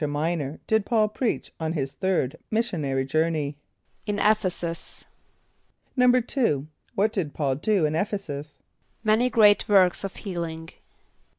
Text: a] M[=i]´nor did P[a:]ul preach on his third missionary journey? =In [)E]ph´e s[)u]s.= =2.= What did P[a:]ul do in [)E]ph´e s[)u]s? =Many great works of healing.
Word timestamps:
a] 0.01 0.03
M[=i]´nor 0.05 0.57
did 0.65 0.83
P[a:]ul 0.83 1.09
preach 1.09 1.53
on 1.59 1.73
his 1.73 1.93
third 1.93 2.35
missionary 2.49 3.05
journey? 3.05 3.55
=In 4.07 4.17
[)E]ph´e 4.17 4.47
s[)u]s.= 4.51 5.05
=2.= 5.95 6.65
What 6.95 7.13
did 7.13 7.35
P[a:]ul 7.35 7.53
do 7.53 7.85
in 7.85 7.93
[)E]ph´e 7.93 8.17
s[)u]s? 8.19 8.57
=Many 9.03 9.29
great 9.29 9.69
works 9.69 10.03
of 10.03 10.15
healing. 10.15 10.69